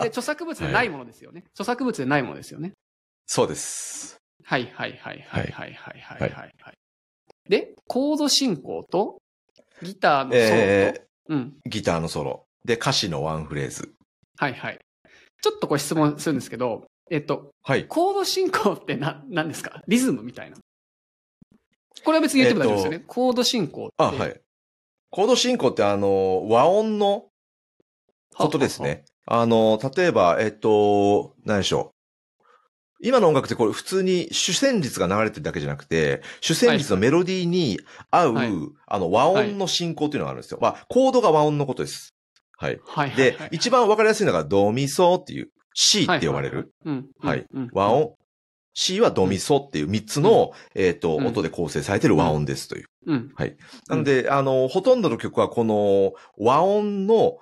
[0.02, 2.74] で著作物でないものですよね、はい、著作物でないものですよね。
[3.26, 4.18] そうです。
[4.44, 6.54] はい、はい、はい、はい、はい、はい、はい。
[7.50, 9.18] で、コード進行と、
[9.82, 11.54] ギターのソロと、えーうん。
[11.66, 12.46] ー、ギターのソロ。
[12.66, 13.94] で、歌詞のワンフレーズ。
[14.38, 14.80] はいはい。
[15.42, 17.88] ちょっとこれ質問するんですけど、えっと、はい。
[17.88, 19.82] コード進行ってな、何ですか？
[19.88, 20.58] リズムみたいな。
[22.04, 23.04] これは別に言っても大丈夫ですよね。
[23.08, 23.94] コード進行って。
[23.98, 24.42] あ、はい。
[25.10, 27.28] コード進行ってあの、和音の
[28.36, 29.06] ことですね。
[29.26, 31.97] あの、例えば、えっと、何でしょう。
[33.02, 37.80] 今の音楽ってこれ普通に主旋律が流れてるだけじゃなくて、主旋律のメロディーに
[38.12, 38.52] 合う、はい
[38.88, 40.60] あの和音の進行っていうのがあるんですよ。
[40.62, 42.16] まあ、コードが和音のことです。
[42.58, 42.80] はい。
[42.86, 46.74] はいはいはいではい、一番わかりやすいのがドミソっていう C って呼ばれる。
[46.86, 47.08] うん。
[47.20, 47.70] はいうん。
[47.72, 48.16] 和音。
[48.74, 52.86] C はドミソっていう3つの、えっ、と、うん音で構成されている和音ですという。
[53.08, 53.34] うん。
[53.90, 57.38] なので、あの、ほとんどの曲はこの和音の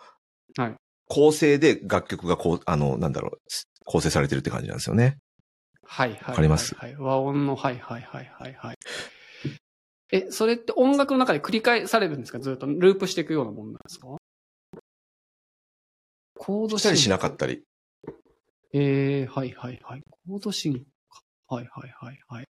[0.58, 0.76] はい
[1.08, 3.39] 構成で楽曲がこう、あの、なんだろう、
[3.86, 5.20] 構成されてるって感じなんですよね。
[5.86, 6.19] はいはい。
[6.30, 7.02] わかりますはいはい。
[7.02, 8.76] 和音の、はいはいはいはいはい。
[10.12, 12.39] え、それって音楽の中で繰り返されるんですか？
[12.39, 14.08] ずっとループしていくようなもんなんですか？
[16.38, 17.63] コードしたりしなかかったり。
[18.74, 20.02] ええはいはいはい。
[20.28, 20.86] コード進行。
[21.48, 22.45] はいはいはいはい。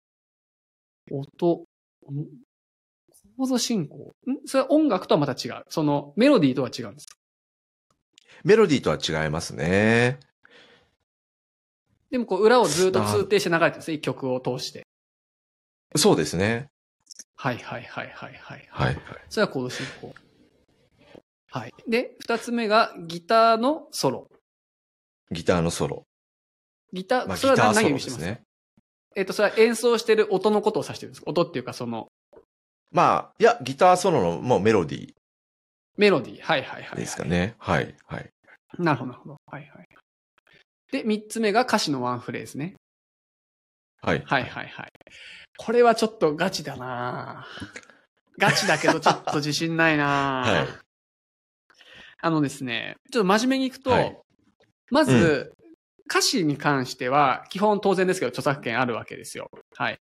[1.11, 2.27] 音、ん？
[3.37, 4.15] コード進行？
[4.27, 4.47] ん？
[4.47, 5.65] それは音楽とはまた違う。
[5.69, 7.17] そのメロディーとは違うんですか？
[8.43, 10.19] メロディーとは違いますね。
[12.15, 13.99] でもこう裏をずっと通底して流れてるんですね。
[13.99, 14.87] 曲を通して。
[15.97, 16.69] そうですね。
[17.35, 18.69] はいはいはいはいはい。
[18.71, 18.97] はい。
[19.29, 20.15] それはコード進行。
[21.51, 21.75] はい。
[21.89, 24.29] で、二つ目がギターのソロ。
[25.33, 26.05] ギターのソロ。
[26.93, 28.43] ギター、まあ、ギそれは何を意味してますね。
[29.17, 31.33] えっ、と、それは演奏してる音のことを指してるんですか？
[31.33, 32.07] 音っていうかその
[32.93, 35.15] まあ、いや、ギターソロのもうメロディ
[35.97, 36.43] メロディー。
[36.43, 36.93] はいはいはい、はい。
[36.93, 37.57] ーですかね。
[37.59, 37.93] はい。
[38.07, 38.31] はい。
[38.79, 39.37] なるほど、なるほど。
[39.51, 39.84] はいはい。
[40.95, 42.77] で、三つ目が歌詞のワンフレーズね。
[44.01, 44.23] はい。
[44.25, 44.93] はいはいはい。
[45.59, 47.49] これはちょっとガチだな
[48.39, 50.69] ガチだけどちょっと自信ないな はい
[52.21, 54.19] あのですね、ちょっと真面目にいくと、はい
[54.91, 55.53] まず、
[56.09, 59.51] 歌詞に関しては、基本当然ですけど著作権あるわけですよ。
[59.77, 59.99] はい。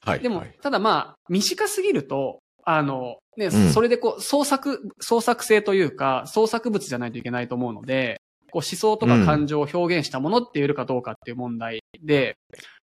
[0.00, 0.20] はい。
[0.20, 8.20] でも、はいただまあ、短すぎると、あの、ね、んそれでこう、創作、創作性というか、創作物じゃないといけないと思うので、
[8.50, 12.36] こう思想とか感情を表現したものって言えるかどうかっていう問題で、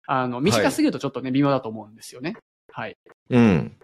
[0.06, 2.36] あの、短すぎるとちょっとね、微妙だと思うんですよね。
[2.72, 2.96] はい。
[3.30, 3.76] うん。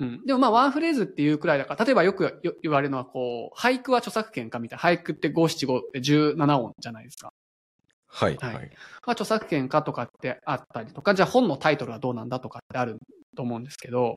[0.00, 0.26] うん。
[0.26, 4.82] でもまあ、ワンフレーズっていうくらいだから、例えばよくよ言われるのは、こう、俳句は著作権かみたいな。
[4.82, 7.32] 俳句って五七五って17音じゃないですか。
[8.06, 8.36] はい。
[8.36, 8.64] はいはい。
[8.64, 8.70] ま
[9.06, 12.98] あ、著作権かとかってあったりとか、じゃあ本のタイトルはどうなんだとかってある
[13.36, 14.16] と思うんですけど、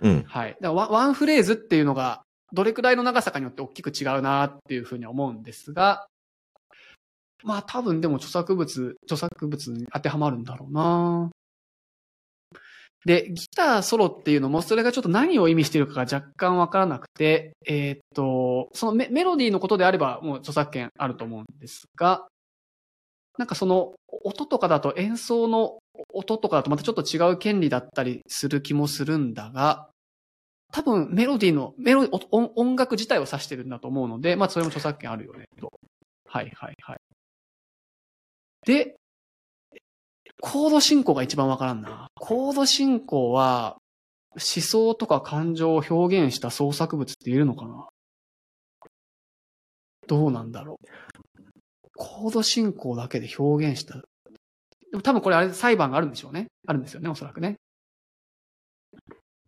[0.00, 0.22] うん。
[0.26, 0.56] はい。
[0.60, 6.06] だからワンフレーズっていうのが、どれくらいの長さかによって大きく違うなっていうふうには思うんですが、
[7.44, 11.30] まあ多分でも著作物、著作物に当てはまるんだろうな
[13.04, 22.28] で、ギターソロっていうのも、それがちょっと何を意味しているかが若干わからなくて、えーっと、そのメメロディーのことであればもう著作権あると思うんですが、
[23.38, 25.78] なんかその音とかだと演奏の
[26.12, 29.88] 音とかだとまたちょっと違う権利だったりする気もするんだが、
[30.72, 35.72] 多分メロディーの、メロ音音音楽自体を指してるんだと思うので、まあそれも著作権あるよね、と。
[36.26, 37.01] はいはいはい。
[38.66, 38.96] で、
[40.40, 42.08] コード進行が一番わからんな。
[42.14, 43.76] コード進行は、
[44.32, 47.86] 思想とか感情を表現した創作物って言えるのかな
[50.06, 50.86] どうなんだろう。
[51.96, 53.96] コード進行だけで表現した。
[54.90, 56.46] でも多分これあれ裁判があるんでしょうね。
[56.66, 57.56] あるんですよね、おそらくね。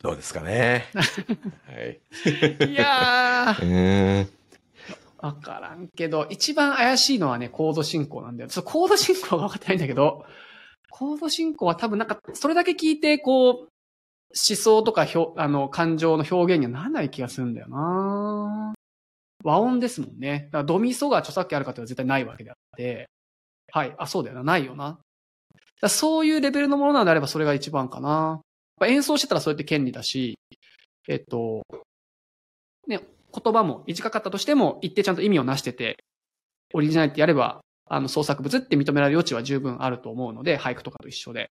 [0.01, 0.87] どうですかね。
[0.95, 2.01] はい。
[2.71, 4.29] いやー。
[5.25, 8.51] わからんけど、一番怪しいのはね、コード進行なんだよ。
[8.51, 10.27] そう、コード進行が分かってないんだけど、
[10.91, 13.69] コード進行は多分なんか、それだけ聞いて、こう、思
[14.35, 18.75] 想とか表、あの、感情の表現にはならない気がするんだよな
[19.43, 20.47] 和音ですもんね。
[20.47, 23.09] だからドミソが著作権あるかっていうのは絶対ないわけであって、
[23.73, 24.99] はい、あ、そうだよな、ないよな。
[25.89, 28.41] そういうレベルのものなのであればそれが一番かな。
[28.85, 30.39] 演奏してたらそうやって権利だし、
[31.09, 31.63] えっと、
[32.87, 33.01] ね、
[33.35, 35.97] 言葉も短かったとしても、一定ちゃんと意味をなしてて、
[36.73, 41.51] オリジナリティやれば、あの、創作物って認められる余地は十分あると思うので、俳句とかと一緒で。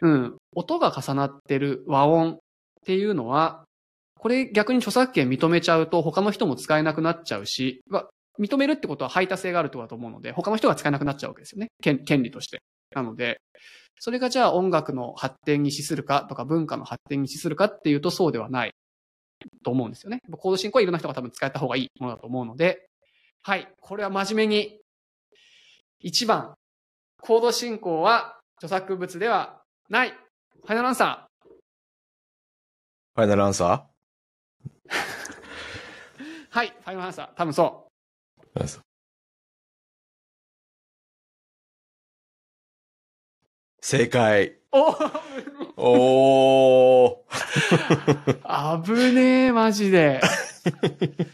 [0.00, 0.36] うん。
[0.54, 2.38] 音が重なってる和音っ
[2.84, 3.64] ていうのは、
[4.18, 8.06] これ逆に著作権認めちゃうと他の人も使えなくなっちゃうし、ま
[8.38, 11.68] 認めるってことは排他性があるってことだと思うので、他の人が使えなくなっちゃうわけですよね。
[11.80, 12.62] 権利として。
[12.94, 13.40] なので、
[14.00, 18.72] それがじゃあ音楽の発展に資するかとか文化の発展に資するかっていうとそうではない
[19.64, 20.20] と思うんですよね。
[20.32, 22.88] コード進行はいろんな人が多分使えた方がいいものだと思うので、
[23.42, 23.68] はい。
[23.80, 24.80] これは真面目に、
[26.04, 26.54] 1番、
[27.20, 30.10] コード進行は著作物ではない。
[30.10, 31.28] ファイナルアンサ
[33.14, 34.94] ファイナルアンサー？
[36.50, 36.68] はい。
[36.68, 37.34] ファイナルアンサー。
[37.34, 38.82] 多分そー
[43.80, 44.57] 正解。
[44.72, 44.76] う。
[45.76, 48.84] おおー。
[48.84, 50.20] 危ねえ、マジで。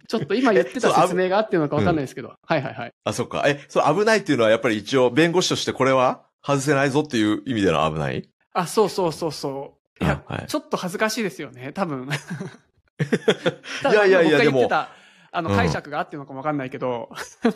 [0.08, 2.34] ちょっと今言ってた説明があってるのかわかんないですけど。
[2.42, 2.92] はいはいはい。
[3.04, 3.42] あ、そっか。
[3.46, 8.28] え、そう、危ないっていうのはやっぱり一応、弁護士としてこれは外せないぞっていう意味での危ない？
[8.52, 10.04] あ、そうそうそうそう。
[10.04, 12.08] いや、あはいちょっと恥ずかしいですよね、多分。
[13.90, 14.90] いやいやいやでもた、
[15.32, 17.10] あの、うん解釈があってるのかもわかんないけど、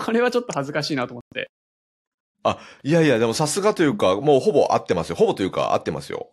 [0.04, 1.50] これはちょっと恥ずかしいなと思って。
[2.82, 5.16] いやいや、でもさすがというか、もうほぼ合ってますよ。
[5.16, 6.28] ほぼというか合ってますよ。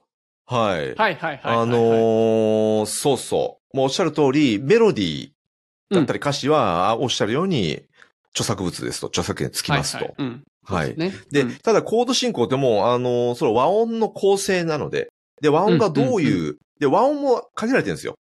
[0.46, 0.78] はい。
[0.78, 1.56] はいはいはいはい。
[1.58, 3.78] あのーそうそう。
[3.78, 7.82] もうおっしゃる通り、メロディーだったり歌詞は、あおっしゃるように、
[8.32, 10.06] 著作物ですと、著作権つきますと。
[10.06, 10.44] はいはいうん。
[10.68, 10.96] はい
[11.32, 15.10] でうんただコード進行ってもう、あのーその和音の構成なので、
[15.42, 18.16] で、和音がどういう、うんで、和音も限られてるんですよ。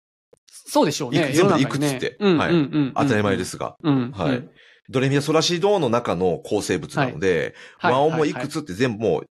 [0.46, 1.18] そうでしょうね。
[1.18, 3.76] いく全部いくつってうんはいうんうんうん当たり前ですが。
[3.82, 4.12] うん。
[4.12, 4.50] はいうん
[4.88, 9.26] ドレミアソラシドの中の構成物なので、はい和音もいくつって全部もう、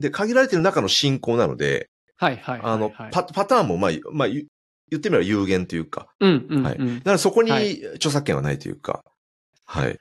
[0.00, 2.72] で、限られてる中の進行なので、はいはいはいはい。
[2.74, 4.44] あの、パ、パターンも、まあ、まあ、言
[4.90, 7.04] 言ってみれば有限というか、うんうんはいうんだ。
[7.04, 9.04] からそこにはい著作権はないというか、
[9.66, 9.98] はい。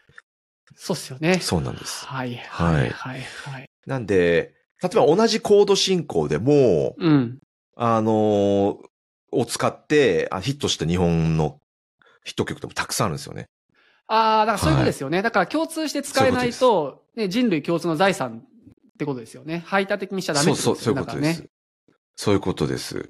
[0.76, 1.40] そうっすよね。
[1.42, 2.06] そうなんです。
[2.06, 3.70] はいはいはいはい。
[3.86, 7.40] なんで、例えば同じコード進行でも、うん。
[7.76, 8.88] あのー
[9.32, 11.60] を使ってあヒットした日本の
[12.24, 13.48] ヒット曲でもたくさんあるんですよね。
[14.08, 15.22] ああ、だからそういうことですよね。
[15.22, 19.64] だから共通して使えないと、ね、人類共通の財産ってことですよね。
[19.66, 20.82] 排他的にしちゃダメですよね。
[20.82, 21.42] そういうことです。
[21.42, 21.50] だか
[22.16, 23.10] そういうことです。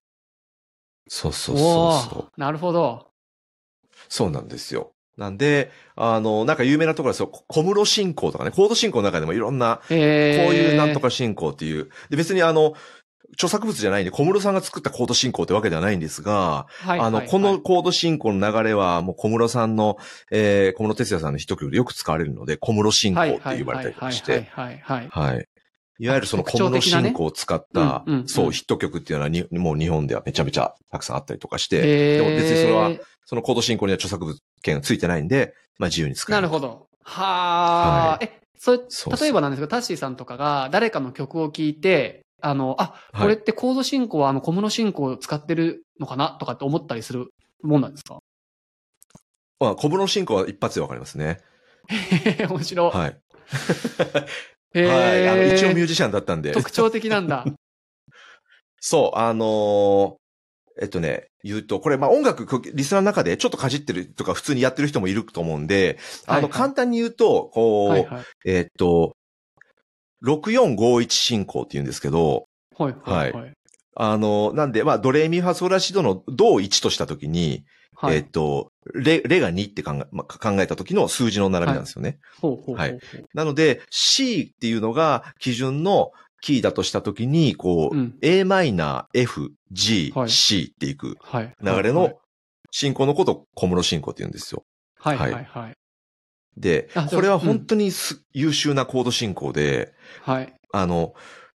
[1.07, 1.57] そうそう。
[1.57, 2.21] そうおそう。
[2.37, 3.07] ーなるほど。
[4.09, 4.91] そうなんですよ。
[5.17, 7.27] なんで、あの、なんか有名なところですよ。
[7.47, 11.89] 小室進行とかね、コード進行の中でもいろんな、えー、こういうなんとか進行っていう。
[12.09, 12.73] で、別にあの、
[13.33, 17.27] 著作物じゃないんで、小室さんが作ったコード進行ってわけではないんですが、はいあの、はい。
[17.27, 19.97] このコード進行の流れは、もう小室さんの、
[20.31, 25.47] えー、小室哲也さんのヒット曲でよく使われるので、小室進行って言われたりとかして、はいはいはい
[26.07, 36.41] わゆるその特小室進行を使ったそう、ヒット曲っていうのはに、もう日本ではめちゃめちゃたくさんあったりとかして、えでも別にそれはーそのコード進行には著作物権がついてないんで、まあ自由に使える。
[36.41, 36.87] なるほど。
[37.03, 38.25] はあ、はい。
[38.25, 38.87] え、そう。
[39.19, 47.27] 例えばなんですけど、タッシーさんとかが誰かの曲を聴いて、あの、あ、はいこれってコード進行はあの小室進行を使ってるのかなとかって思ったりする
[47.63, 48.19] もんなんですか？
[49.59, 51.39] まあ、小室進行は一発でわかりますね。
[51.89, 52.91] へ へ面白い。
[52.91, 53.17] はい。
[54.87, 55.27] はい。
[55.29, 56.51] あの、一応ミュージシャンだったんで。
[56.51, 57.43] 特徴的なんだ。
[58.79, 60.15] そう、あのー
[60.79, 65.97] えっとね、言うと、これ、まあ、音楽、リスナーの中でちょっとかじってるとか、普通にやってる人もいると思うんで、
[66.27, 68.23] あの、はいはい簡単に言うと、こう、はいはい。
[68.45, 69.15] えっと、
[70.23, 72.45] 6451進行って言うんですけど、
[72.77, 73.53] はいはいはい。
[73.95, 77.63] あの、なんで、まあ、ドレミファソラシドのドを1としたときに、
[77.95, 82.19] はいえっと、レ、レが2って考え、まあ、考えたときの数字の並びなんですよね。
[82.39, 82.87] ほうほうほうほう。
[82.87, 82.99] はい
[83.33, 88.17] なので、C っていうのが基準のキーだとしたときに、こう、うん。
[88.21, 91.53] a マイナー、F、G は、い C っていくはい。
[91.61, 92.13] 流れはいの
[92.71, 94.63] 進行のことを小室進行って言うんですよ。
[94.99, 95.73] はいはいはいはい。
[96.59, 99.93] であ、これは本当にす、優秀なコード進行で、
[100.23, 100.53] はい。
[100.73, 101.13] あの、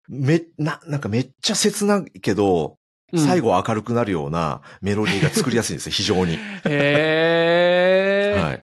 [0.08, 2.78] め、な、なんかめっちゃ切ないけど、
[3.14, 6.38] うん最後明るくなるようなメロディーが作りやすいんですよ、 非常に。
[6.66, 8.44] へー。
[8.44, 8.62] はい。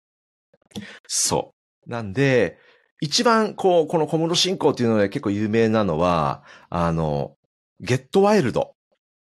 [1.07, 1.55] そ
[1.87, 1.91] う。
[1.91, 2.59] なんで、
[3.01, 7.37] 一番、こう、この小室進行っていうので結構有名なのは、あの、
[7.81, 8.75] ゲットワイルド。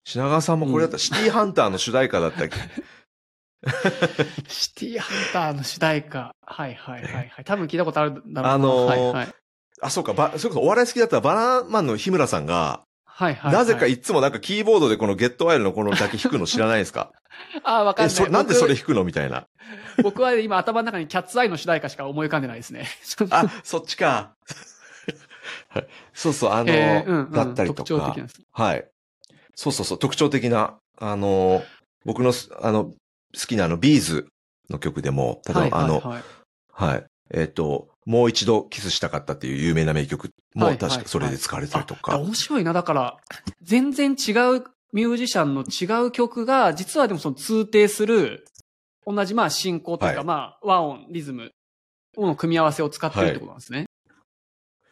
[0.06, 2.56] 品川さんもこれだったら、シティハンターの主題歌だったっけ、
[4.48, 6.34] シティハンターの主題歌。
[6.46, 7.46] はいはいはいはい。
[7.46, 8.52] 多分聞いたことあるだろうな。
[8.54, 9.28] あのーはいはい。
[9.82, 13.54] あ、そうか、ば、それこそお笑い好きだったらバナナマンの日村さんが、はいはいはい。
[13.54, 17.12] なぜかいつもなんかキーボードでこのゲットワイルドのこのだけ弾くの知らないですか？
[17.64, 18.32] あー、わかんえ、ない。
[18.32, 19.46] なんでそれ僕弾くのみたいな。
[20.04, 22.88] 僕は今頭の中にキャッツアイの主題歌しか思い浮かんでないですね。
[23.30, 24.36] あ、そっちか。
[25.70, 28.28] は いそうそう、あの、へーうんうんだったりとか特徴的なん。
[28.28, 28.42] です。
[28.52, 28.88] はい。
[29.56, 31.62] そうそうそう、特徴的な、あの、
[32.06, 32.94] 僕のす、あの、
[33.34, 34.28] 好きなあの、ビーズ
[34.70, 36.24] の曲でも、例えば、あの、はい。
[36.72, 37.06] はい。
[37.32, 42.18] えっ、と、もう一度キスしたかったっていう有名な名曲もはい確かそれで使われてたりとあか。
[42.18, 42.74] 面白いな。
[42.74, 43.18] だから、
[43.62, 44.64] 全然違う
[44.94, 48.48] ミュージシャンの違う曲が、実はでもその通底する、
[49.06, 51.52] 同じまあ進行というか、はいまあ和音、リズム
[52.18, 53.86] の組み合わせを使ってるってことなんですね。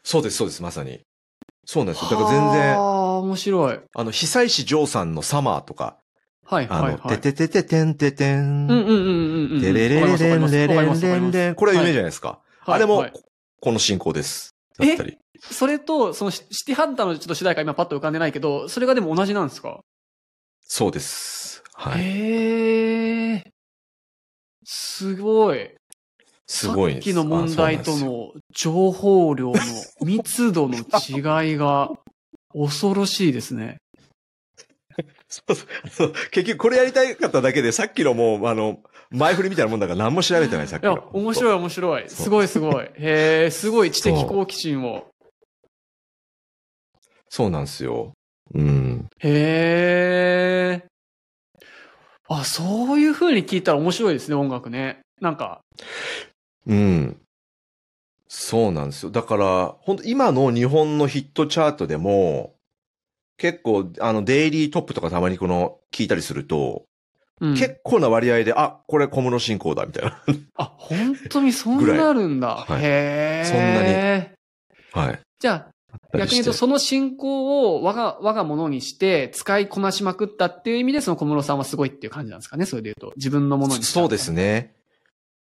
[0.04, 1.02] そうです、そうです、まさに。
[1.65, 2.12] そうなんですよ。
[2.12, 3.80] だから全然、ああ、面白い。
[3.95, 5.97] あの、久石譲さんのサマーとか、
[6.50, 7.20] はいあの、はいはい。
[7.20, 9.62] てててててんててん、うんうんうんうんうん。
[9.62, 12.40] てれれれれんれれんれんれん、これは有名じゃゃないですか。
[12.62, 13.14] はいあれもはい、
[13.62, 14.56] この進行です。
[14.78, 15.18] だったり。
[15.40, 19.82] それと、そのシシティハンターのちょっと主題歌今パッと浮かんでないけど、それがでも同じなんですか？
[20.62, 21.64] そうです。
[21.74, 22.02] はい。
[22.02, 23.44] へえ。
[24.66, 25.70] すごい。
[26.46, 29.56] すごいさっきの問題との情報量の
[30.02, 31.90] 密度の違いが
[32.54, 33.78] 恐ろしいですね。
[35.30, 35.56] そう
[35.90, 40.94] そう結局これやりたかっただけで、さっきのもう、あの、前振りみたいなもんだから何も調べてない、さっきの。
[40.94, 42.10] いや、面白い面白い。
[42.10, 42.86] すごいすごい。
[42.96, 45.08] へえ、すごい知的好奇心を。
[47.30, 48.13] そうなんですよ。
[48.54, 49.08] うん。
[49.20, 50.86] へえ。
[52.30, 55.00] あ、そういう風に聞いたら面白いですね、音楽ね。
[55.22, 55.62] なんか、
[56.66, 57.22] うん。
[58.28, 59.12] そうなんですよ。
[59.12, 62.57] だから、本当今の日本のヒットチャートでも、
[63.38, 66.86] 結構、あの、デイリートップとかたまにこの、聞いたりすると、
[67.39, 70.23] うん、結構な割合で、あ、これ小室進行だ、みたいな。
[70.56, 72.56] あ、本当にそんなあるんだ。
[72.67, 73.45] はいへえ。
[73.45, 75.19] そんなにはい。
[75.39, 83.13] じゃあ、逆に言うと、その進行を我が、我が物にして、使いこなしまくったっていう意味で、その小室さんはすごいっていう感じなんですかね、それで言うと。
[83.17, 84.32] 自分のものにしたそうです。
[84.32, 84.73] ね。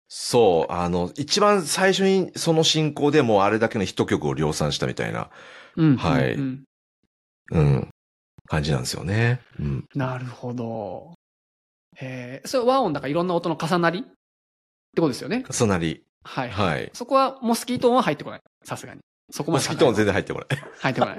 [0.08, 5.30] そう、あの、一番最初にその進行でもうあれだけのヒット曲を量産したみたいな、
[5.76, 5.96] うん。
[5.96, 6.62] はいうんうん
[7.52, 7.88] うん、
[8.46, 9.40] 感じなんですよね。
[9.60, 9.84] うん。
[9.94, 11.14] なるほど。
[11.96, 12.48] へえ。
[12.48, 14.08] それ和音だからいろんな音の重なりって
[15.00, 15.44] ことですよね？
[15.50, 16.02] 重なり。
[16.24, 16.50] はい。
[16.50, 16.90] はい。
[16.92, 18.40] そこはモスキート音は入ってこない？
[18.64, 19.00] さすがに。
[19.30, 20.60] そこまでモスキートも全然入ってこない。
[20.80, 21.18] 入ってこない。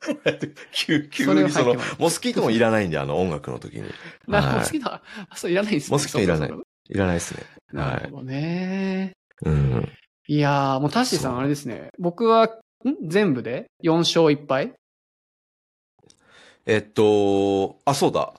[0.72, 3.84] 急急にそのモスキートもいらないんで、あの音楽の時に。
[4.26, 5.94] なはいモスキートは、あそういらないんですね。
[5.94, 6.50] モスキートいらない
[6.88, 7.44] いらないですね。
[7.72, 9.12] なるほどね。
[9.44, 9.88] うん。
[10.26, 11.90] いやー、もうタッシーさんあれですね。
[11.98, 13.08] 僕は、ん？
[13.08, 14.72] 全部で？4勝1敗？
[16.66, 18.34] えっと、あ、そうだ。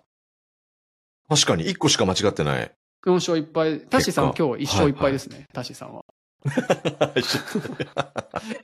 [1.29, 2.71] 確かに1個しか間違ってない。
[3.05, 3.81] 4勝1敗。
[3.81, 5.47] タッシーさん今日1勝1敗ですね。
[5.53, 6.03] タッシーさんは。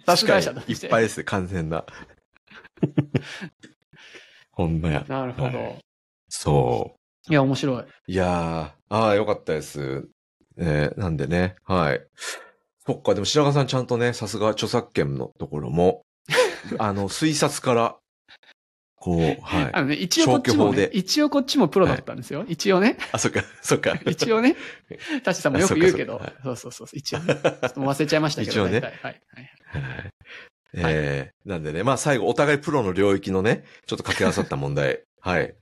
[0.06, 1.86] 確かに、いっぱいですね、完全な。
[4.52, 5.06] ほんまや。
[5.08, 5.80] なるほど。、はい
[6.30, 6.96] そ
[7.30, 7.34] う。
[7.34, 7.84] や、面白い。
[8.08, 10.08] いやー、ああ、よかったです。
[10.58, 12.02] えー、なんでね、はい。
[12.86, 16.02] そっか、でも白川さんちゃんとね、さすが著作権のところも、
[16.80, 17.98] あの、推察から、
[19.00, 19.70] こう、はい。
[19.74, 22.46] あのね、一応こっちも、ね一応こっちもプロだったんですよ。
[22.48, 22.98] 一応ね。
[23.12, 24.00] あ、そっか、そっか。
[24.06, 24.56] 一応ね。
[25.24, 26.88] タッシーさんもよく言うけどそうそうそう。
[26.94, 27.36] 一応ね。
[27.36, 28.52] ちょっと忘れちゃいましたけど。
[28.54, 28.92] 一応ねはい。
[29.02, 29.22] はいはい
[30.74, 35.56] えーなんでね、まあ最後、お互いプロの領域のね、ちょっと掛け合わさった問題、 はい。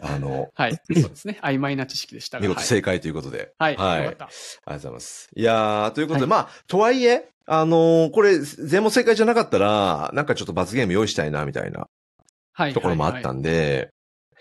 [0.00, 0.74] あの、はい。
[0.74, 1.38] そうですね。
[1.42, 2.42] 曖昧な知識でしたが。
[2.42, 3.52] 見事はい正解ということで。
[3.58, 3.76] はい。
[3.76, 3.98] はい。
[3.98, 4.04] あり。
[4.06, 5.28] がとうございます。
[5.34, 11.88] いやー、ということで、はいまあ、とはいえ、あのーこれ、全問正解じゃなかったら、なんかちょっと罰ゲーム用意したいな、みたいなはい。
[12.74, 13.90] ところもあったはいんで、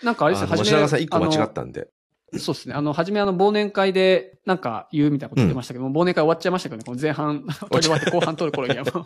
[0.03, 0.65] なんかあれですよ、あの初め。
[0.65, 1.87] 白川さん一個間違あったんで。
[2.33, 2.75] のそうですね。
[2.75, 9.05] あの、初めあの、忘年会で、なんか言うみたいなこと言ってましたけども、忘年会終わっちゃいましたけどね、この前半、 取り終わって後半取る頃にはもう。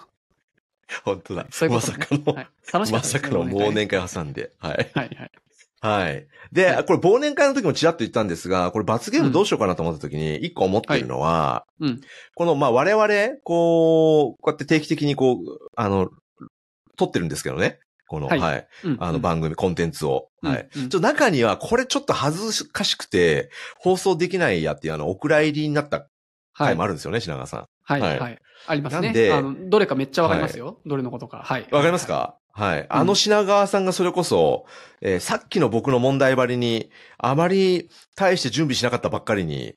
[1.04, 1.47] 本当だ。
[1.49, 2.47] そういうことねまさかの、はい。
[2.71, 3.99] 楽しかまったねさかの忘年会。
[3.99, 4.52] 会挟んで。
[4.60, 4.91] はい。
[4.93, 5.32] はいはい。
[5.82, 6.28] はい。
[6.52, 12.02] で、はいこれ忘年会の時もちらっと言ったんですが、これ罰ゲームどうしようかなと思った時に、一個思ってるのは、いうん
[12.36, 16.10] この、まあ、我々、こう、こうやって定期的にこう、あの、
[16.95, 17.80] 撮ってるんですけどね。
[18.13, 18.88] この、ははいい。
[18.88, 20.30] うんあの番組、コンテンツを。
[20.43, 20.69] うんはい。
[20.76, 26.08] うんちょ中には、これちょっと恥ずかしくて、放送できないやっていう、あの、お蔵入りになったはい
[26.56, 26.88] 回もあ。
[26.88, 27.65] るんですよね、品川さん。
[27.84, 28.02] はい。
[28.02, 28.39] はいはい。
[28.67, 29.08] ありますね。
[29.08, 30.80] なんであの、どれかめっちゃわかりますよ。
[30.86, 31.41] どれのことか。
[31.43, 31.67] はい。
[31.71, 32.38] わかりますか？
[32.56, 32.86] はい。
[32.88, 34.65] あの品川さんがそれこそ、
[35.02, 39.73] えーさっきの僕の問題ばりに、あまり大して準備しなかったばっかりに、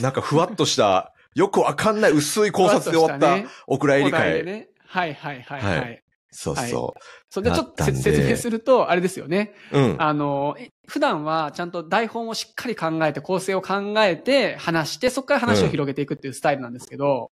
[0.00, 4.42] なんかふわっとした、 よくわかんない薄い考察で終わった、お蔵入り会。
[4.44, 4.68] ね。
[4.86, 5.68] はいはいはいは。
[5.82, 6.03] はい
[6.34, 6.94] そうそ
[7.30, 9.54] それでちょっと説明すると、あれですよね。
[9.72, 9.78] う。
[9.78, 10.02] うん。
[10.02, 17.30] あの、え普段はちゃんと台本をしっかり考えて、構成を考えて話して、そこから話を広げていくっていうスタイルなんですけど、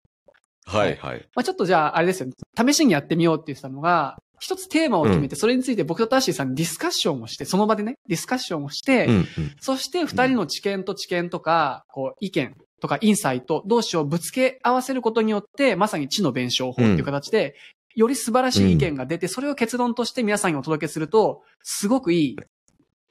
[0.65, 1.27] はいはい。
[1.35, 2.33] まあちょっとじゃあ、あれですよね。
[2.55, 9.25] 試しにやってみようって言ってたのが、一つテーマを決めて、それについて僕とタッシーさんにディスカッションをして、その場でね、ディスカッションをして、うんうん。
[9.59, 17.55] そして二人の知見と知見とか、こう、意見とかインサイト、同士をぶつけ合わせることによって、まさに知の弁証法っていう形で、
[17.95, 22.35] より素晴らしい意見が出て、それを結論として皆さんにお届けすると、すごくいい、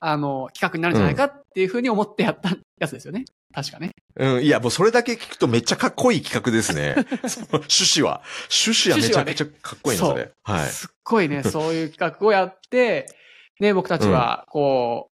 [0.00, 3.24] あの、企画になるんじゃないかっていうふうに思ってやったやつですよね。
[3.52, 3.90] 確かね。
[4.16, 6.94] うん、いや、もうそれだけ聞くとめっちゃかっこいい企画ですね。
[7.28, 8.22] その趣旨は。
[8.50, 10.30] 趣旨はめちゃくちゃかっこいいな、それ。
[10.42, 10.68] はい。
[10.68, 13.06] すっごいね、 そういう企画をやって、
[13.60, 15.10] ね、僕たちは、こ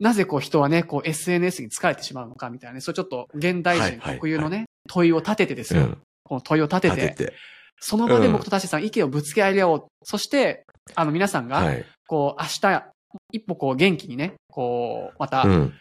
[0.00, 5.82] う、なぜこう人はね、こう SNS に疲れてしまうのかみたいなね、そうちょっと現代人特有のね、問いを立ててですよ。
[5.82, 5.98] うん。
[6.22, 7.34] この問いを立てて、立てて。
[7.80, 9.86] その場でうん僕とタシさん意見をぶつけ合い合おう。
[10.02, 10.64] そして、
[10.94, 11.84] あの皆さんが、はい。
[12.06, 12.84] こう明日、
[13.32, 15.74] 一歩こう元気にね、こう、またうん。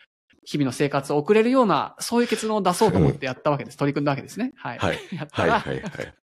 [0.49, 3.77] 日々の生活を送れるような、そういう結論を出そうと思ってやったわけです。
[3.77, 4.53] 取り組んだわけですね。
[4.55, 4.77] はい。
[4.77, 4.99] はい。
[5.11, 6.13] やったはい、ら、はい、はい。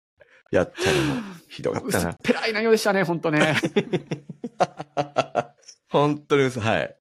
[0.49, 1.17] やったらもう、
[1.47, 2.15] ひどかった 薄っな。
[2.23, 3.55] ぺらい内容でしたね、本当ね。
[5.89, 6.61] 本当に薄い。
[6.63, 6.95] はい。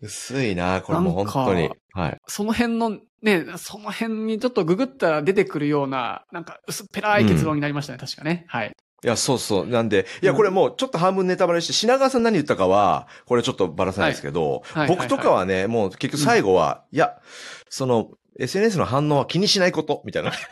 [0.00, 1.70] 薄いな、これも本当に。
[1.92, 2.20] はい。
[2.26, 8.44] その辺の、ね、その辺にちょっとググったら出てくるような、なんか薄っぺらい結論になりましたね、確かね。
[8.48, 8.72] はい。
[9.04, 9.66] いや、そうそう。
[9.66, 17.20] なんで、いや、うんこれもうちょっと半分ネタバレして、品川さん何言ったかは、これちょっとばらさないですけど、はい僕とかはね、もう結局最後は、いや、
[17.68, 20.32] その、SNS の反応は気にしないこと、みたいな。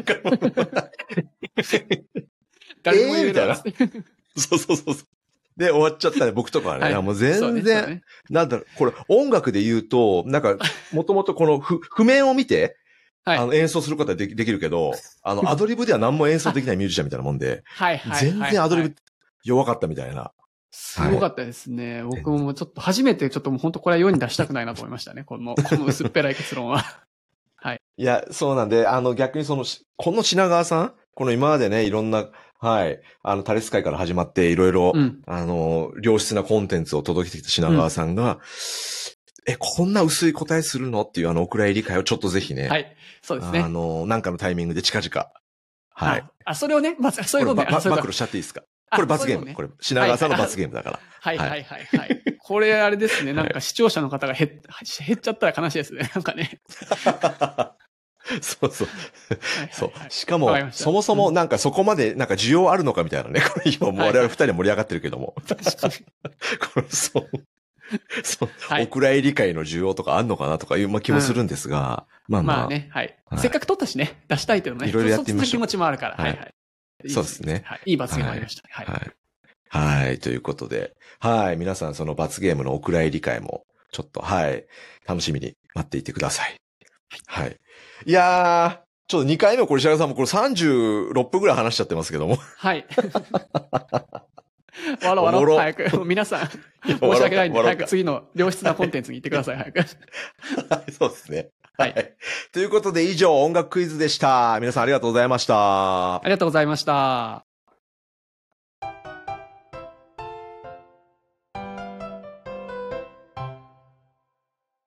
[2.83, 4.05] 誰も言えないえー
[4.37, 5.07] そうそうそうそう。
[5.57, 6.85] で、終わっちゃったね、 僕とかはね。
[6.85, 10.57] はいもう全然、ねなんだろう、これ音楽で言うと、なんか、
[10.93, 12.77] もともとこの譜譜面を見て、
[13.25, 14.93] はいあの、演奏することはできできるけど、
[15.23, 18.21] あの、 アドリブでは何も演奏できないミュージシャンみたいなもんで、はいはいはい。
[18.21, 18.97] 全然アドリはいブ
[19.45, 20.33] 弱かったみたいな。
[20.71, 22.03] すごかったですね。
[22.03, 25.25] 僕もちょっと初めてちょっともう本当これは世に出したくないなと思いましたね。
[25.25, 26.83] この、この薄っぺらい結論は。
[27.99, 32.27] いや、そうなんで、あの、逆にその、しこの品川さん、この今までね、いろんな、
[32.63, 35.21] はい、あの、タレス会から始まって、いろいろ、うん。
[35.27, 38.39] あの、良質なコンテンツを届けてきた品川さんが、
[39.49, 41.03] え、こんな薄い答えするの？
[41.03, 42.97] っていうあの、お蔵入り会をちょっとぜひね、はい。
[43.21, 43.69] そうですあね。
[43.69, 45.27] の、なんかのタイミングで近々、
[45.91, 46.21] はい。
[46.21, 46.31] あ。
[46.45, 47.67] あ、それをね、まず、そういうことね。
[47.67, 48.63] こればあそういうこと暴露しちゃっていいですか？
[48.91, 49.53] あこれ罰ゲーム。
[49.55, 51.01] これ、品川さんの罰ゲームだから。
[51.21, 52.23] はいはいはいはい。
[52.39, 53.33] これあれですね。
[53.33, 54.51] なんか視聴者の方が減っ
[55.05, 56.11] 減っちゃったら悲しいですね。
[56.15, 56.61] なんかね。
[58.41, 58.89] そうそう。
[58.89, 60.07] はいそうはいは。
[60.07, 63.41] いしかもわかそもそもなんかそこまでなんか需要あるのかみたいなね。
[63.53, 65.35] これ今もう我々二人で盛り上がってるけども。
[65.47, 65.95] 確かに。
[66.75, 67.31] これそう。
[68.23, 68.51] そう。
[68.61, 72.57] はいお蔵入り会の需要とかあんのかなとかいうまあ気もするんですが、まあまあ。
[72.59, 73.41] まあね、はいはい。
[73.41, 74.89] せっかく撮ったしね、出したいというのね。
[74.89, 76.17] いろいろやってみましょうそっちの気持ちもあるから。
[76.17, 77.11] ははいいはい。
[77.11, 77.81] そうですねはい。
[77.87, 78.69] いい罰ゲームありましたね。
[78.73, 78.87] はい。
[78.87, 80.05] はい。
[80.05, 80.19] はい。
[80.19, 81.57] ということで、はい。
[81.57, 84.67] 皆さんその罰ゲームのお蔵入り会も、ちょっと、はい。
[85.07, 86.57] 楽しみに待っていてください。
[87.27, 87.51] はい。
[87.51, 87.57] い
[88.11, 92.39] やー、ちょっと2回目これ白川さんもこれ36分くらい話しちゃってますけども。
[92.57, 92.87] はい。
[95.05, 96.05] わろわろ、おもろ早く。
[96.05, 96.49] 皆さん、や
[96.99, 99.79] 申し訳ないんで、早く次の良質なコンテンツに行ってください、早く。
[99.81, 99.85] は
[100.89, 101.51] い、 そうですね。
[101.77, 101.95] ははいい。
[102.53, 104.59] ということで以上音楽クイズでした。
[104.61, 106.21] 皆さんありがとうございましたあ。
[106.25, 107.52] りがとうございました。